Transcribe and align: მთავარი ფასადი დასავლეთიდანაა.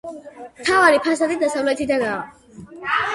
მთავარი 0.61 1.01
ფასადი 1.07 1.37
დასავლეთიდანაა. 1.43 2.17